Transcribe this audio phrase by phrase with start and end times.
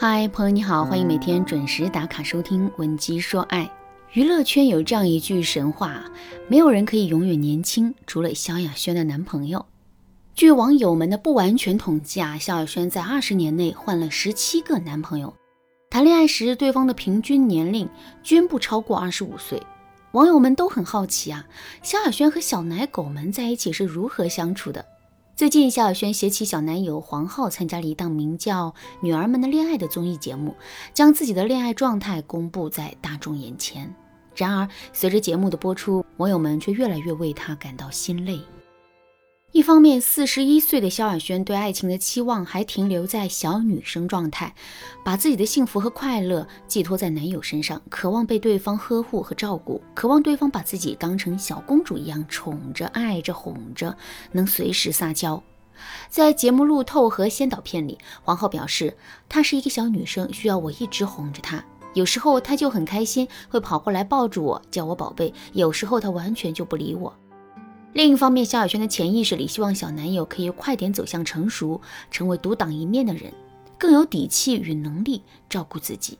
[0.00, 3.64] 嗨，朋友你好，欢迎每天准时打卡收听《闻鸡说爱》。
[4.12, 6.04] 娱乐圈有这样一句神话：
[6.46, 9.66] 没有人可以永远年轻，除了萧亚轩的男朋友。
[10.36, 15.34] 据网友们的不完全统计啊，萧亚轩在二十年内换了十七个男朋友，
[15.90, 17.88] 谈恋爱时对方的平均年龄
[18.22, 19.60] 均不超过二十五岁。
[20.12, 21.44] 网友们都很好奇啊，
[21.82, 24.86] 萧亚轩和小奶狗们在一起是如何相处的？
[25.38, 28.70] 最近，萧亚轩携其小男友黄浩参加了一档名叫
[29.00, 30.52] 《女儿们的恋爱》的综艺节目，
[30.92, 33.94] 将自己的恋爱状态公布在大众眼前。
[34.34, 38.40] 然而，随着节目的播出，网友们却越来越为他感到心累。
[39.68, 44.54] 方面，四十一岁的萧亚轩对爱情的期望还停留在小女生状态，
[45.04, 53.94] 把自己的幸福和快乐寄托在男友身上，渴望被对方呵护和照顾，渴望对方把自己当成小公主一样宠着、爱着、哄着，
[54.32, 55.42] 能随时撒娇。
[56.08, 58.96] 在节目路透和先导片里，黄浩表示，
[59.28, 67.14] 她是一个小女生，需要我一直哄着她，有时候她就很开心，会跑过来抱住我，叫我宝贝；有时候她完全就不理我。
[67.94, 73.32] 另一方面，萧亚轩的潜意识里希望小男友可以快点走向成熟，成为独当一面的人，
[73.76, 76.18] 更有底气与能力照顾自己。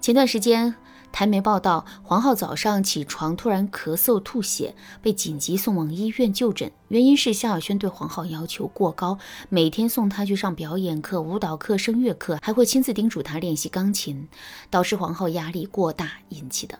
[0.00, 0.74] 前段时间，
[1.10, 14.28] 台媒报道黄浩早上起床突然咳嗽吐血，被紧急送往医院就诊，原因是萧亚轩对黄浩要求过高，每天送他去上表演课、舞蹈课、声乐课，还会亲自叮嘱他练习钢琴，
[14.70, 16.78] 导致黄浩压力过大引起的。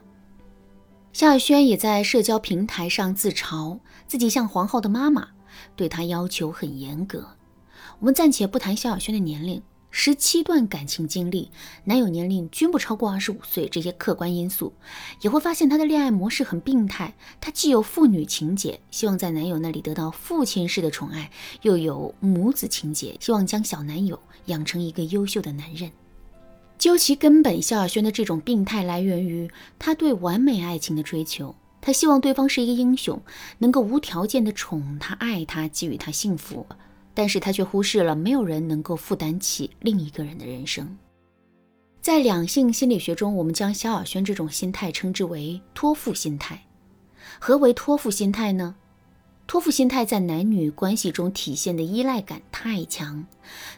[1.17, 5.29] 萧亚轩也在社交平台上自嘲自己像黄浩的妈妈，
[5.75, 7.29] 对她要求很严格。
[8.01, 11.51] 我们暂且不谈萧亚轩的年龄，十七段感情经历，
[11.85, 14.75] 男友年龄均不超过二十五岁，这些客观因素
[15.23, 17.15] 也会发现她的恋爱模式很病态。
[17.41, 21.31] 她既有父女情节，希望在男友那里得到父亲式的宠爱，
[21.63, 25.91] 又有母子情节，希望将小男友养成一个优秀的男人。
[26.79, 31.55] 究其根本，萧亚轩的这种病态来源于他对完美爱情的追求。
[31.81, 33.21] 他希望对方是一个英雄，
[33.59, 36.67] 能够无条件的宠他、爱他、给予他幸福。
[37.15, 40.99] 但是他却忽视了没有人能够负担起另一个人的人生。
[42.03, 46.63] 在两性心理学中，我们将萧亚轩这种心态称之为托付心态。
[47.39, 48.75] 何为托付心态呢？
[49.47, 53.25] 托付心态在男女关系中体现的依赖感太强，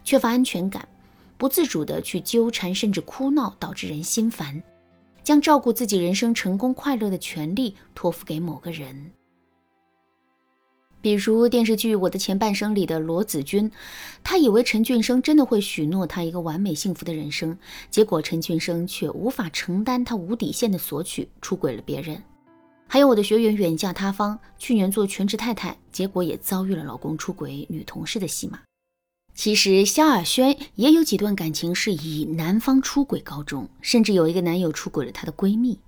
[0.02, 0.88] 缺乏安全感。
[1.38, 4.62] 不自主的去纠缠，甚至哭闹，导致人心烦，
[5.22, 9.10] 将照顾自己人生成功快乐的权利托付给某个人。
[11.00, 13.70] 比如电视剧《我的前半生》里的罗子君，
[14.24, 17.56] 他以为陈俊生真的会许诺他一个完美幸福的人生，
[17.88, 22.20] 结果陈俊生却无法承担他无底线的索取，出轨了别人。
[22.88, 28.58] 还有我的学员远嫁他方，去年做全职太太，结果也遭遇了老公出轨女同事的戏码。
[29.38, 35.78] 其实萧亚轩也有几段感情是以男方出轨告终，甚至有一个男友出轨了她的闺蜜。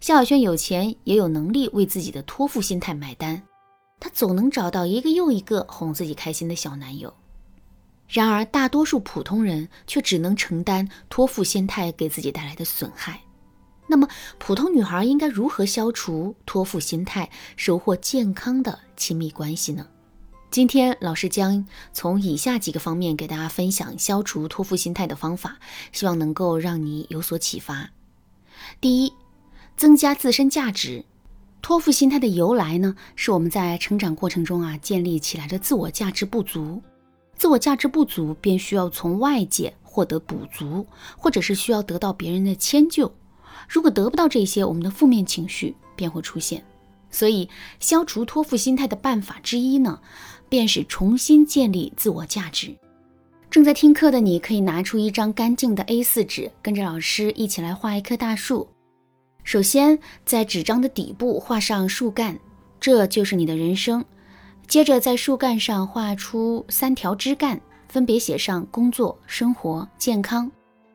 [0.00, 3.40] 萧亚轩有钱也有能力为自己的托付心态买单，
[4.00, 7.14] 她总能找到一个又一个哄自己开心的小男友。
[8.08, 13.20] 然而大多数普通人却只能承担托付心态给自己带来的损害。
[13.86, 14.08] 那么
[14.40, 19.86] 普通女孩应该如何消除托付心态，收获健康的亲密关系呢？
[20.54, 25.58] 今天老师将从以下几个方面给大家分享消除托付心态的方法，
[25.90, 27.90] 希望能够让你有所启发。
[28.80, 29.12] 第一，
[29.76, 31.04] 增加自身价值。
[31.60, 36.80] 托付心态的由来呢，是我们在成长过程中啊建立起来的自我价值不足，
[37.36, 40.86] 自我价值不足便需要从外界获得补足，
[41.16, 43.12] 或者是需要得到别人的迁就。
[43.68, 46.64] 如果得不到这些，我们的负面情绪便会出现。
[47.10, 47.48] 所以，
[47.78, 50.00] 消除托付心态的办法之一呢？
[50.54, 52.72] 便是重新建立自我价值。
[53.50, 58.68] 正在听课的你，可以拿出一张干净的 A4 纸，跟着老师一起来画一棵大树。
[59.42, 62.38] 首先，在纸张的底部画上树干，
[62.78, 64.04] 这就是你的人生。
[64.68, 70.48] 接着，在树干上画出三条枝干，分别写上工作、生活、健康，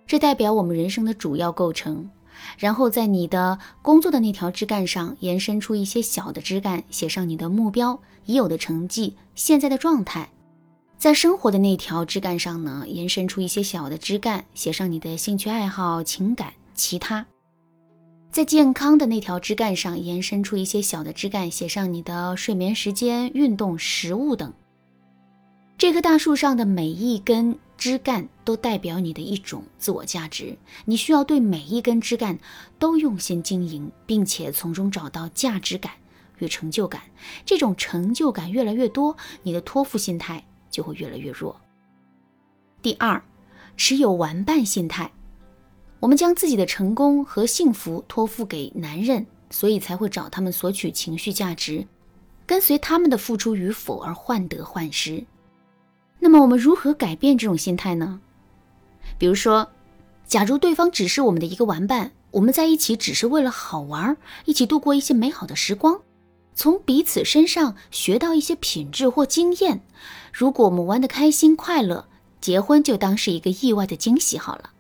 [0.07, 2.09] 这代表我们人生的主要构成。
[2.57, 8.00] 然后，在你的工作的那条枝干上延伸出一些小的枝干，写上你的目标。
[8.25, 10.30] 已有的成绩，现在的状态，
[11.00, 17.25] 在生活的那条枝干上呢，延伸出一些小的枝干，写上你的兴趣爱好、情感、其他；
[18.31, 24.53] 在健康的那条枝干上，延伸出一些小的枝干，写上你的睡眠时间、运动、食物等。
[25.75, 30.55] 这棵大树上的每一根枝干都代表你的一种自我价值，
[30.85, 32.37] 你需要对每一根枝干
[32.77, 35.93] 都用心经营，并且从中找到价值感。
[36.39, 37.01] 与成就感，
[37.45, 41.59] 这种成就感越来越多，你的托付心态就会越来越弱。
[42.81, 43.21] 第二，
[43.75, 45.11] 持有玩伴心态。
[45.99, 51.85] 我们将自己的成功和幸福托付给男人，所以才会找他们索取情绪价值，
[52.45, 55.25] 跟随他们的付出与否而患得患失。
[56.19, 58.19] 那么，我们如何改变这种心态呢？
[59.18, 59.69] 比如说，
[60.27, 66.01] 假如对方只是我们的一个玩伴，我们在一起只是为了好玩，一起度过一些美好的时光，
[66.54, 69.81] 从彼此身上学到一些品质或经验。
[70.31, 72.06] 如果我们玩得开心快乐，
[72.39, 74.71] 结婚就当是一个意外的惊喜好了。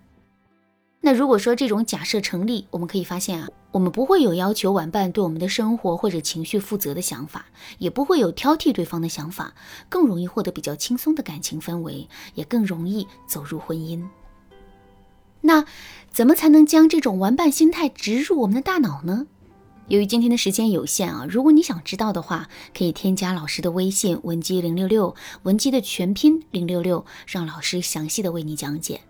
[1.01, 7.45] 那如果说这种假设成立，我们可以发现啊，我们不会有要求玩伴对我们的生活或者情绪负责的想法，
[7.77, 9.53] 也不会有挑剔对方的想法，
[9.89, 14.03] 更容易获得比较轻松的感情氛围，也更容易走入婚姻。
[15.41, 15.65] 那
[16.11, 19.27] 怎么才能将这种玩伴心态植入我们的大脑呢？
[19.87, 29.01] 由于今天的时间有限啊，如果你想知道的话，可以添加老师的微信文姬零六六，文姬的全拼零六六，让老师详细的为你讲解。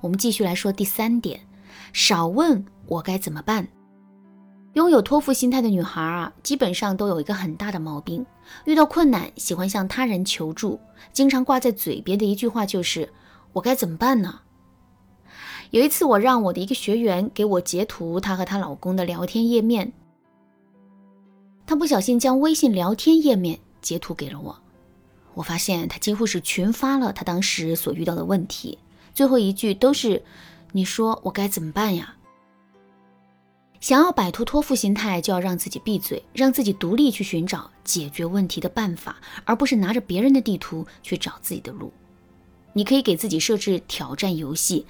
[0.00, 1.40] 我们继续来说第三点，
[1.92, 3.68] 少问我该怎么办。
[4.74, 8.24] 拥有托付心态的女孩啊，基本上都有一个很大的毛病，
[8.64, 10.80] 遇到困难喜欢向他人求助，
[11.12, 13.12] 经常挂在嘴边的一句话就是
[13.52, 14.40] “我该怎么办呢？”
[15.72, 19.92] 有一次，我让我的一个学员给我截图她和她老公的聊天页面，
[21.66, 24.58] 她不小心将微信聊天页面截图给了我，
[25.34, 28.78] 我发现她几乎是群发了她当时所遇到的问题。
[29.12, 30.22] 最后一句都是，
[30.72, 32.16] 你说我该怎么办呀？
[33.82, 41.92] 想要摆脱托付心态，就要让自己闭嘴，让自己独立去寻找解决问题的办法，而不是拿着别人的地图去找自己的路。
[42.74, 44.86] 你可以给自己设置挑战游戏，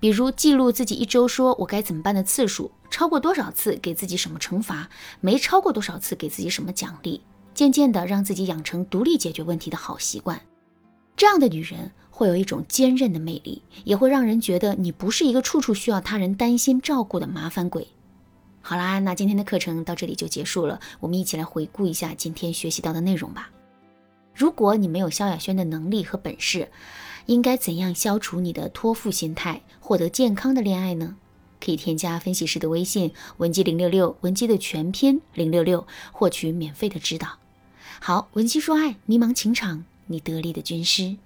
[0.00, 4.90] 比如记录自己一周说我该怎么办的次数，超过多少次给自己什么惩罚，
[5.20, 7.20] 没超过多少次给自己什么奖励，
[7.54, 10.40] 渐渐的让自己养成独立解决问题的好习惯。
[11.16, 11.92] 这样的女人。
[12.14, 17.88] 会有一种坚韧的魅力，也会让人觉得你不是一个处处需要他人担心照顾的麻烦鬼。
[18.62, 23.50] 好啦，那今天的课程到这里就结束了，我们一起来回顾一下今天学习到的内容吧。
[24.34, 26.70] 如果你没有萧亚轩的能力和本事，
[27.26, 31.16] 应该怎样消除你的托付心态，获得健康的恋爱呢？
[31.60, 37.38] 可以添加分析师的微信文姬零六六，文姬的全拼零六六，获取免费的指导。
[38.00, 41.16] 好，文姬说爱，迷茫情场，你得力的军师。